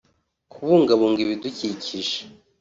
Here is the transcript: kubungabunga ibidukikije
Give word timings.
kubungabunga 0.51 1.19
ibidukikije 1.25 2.19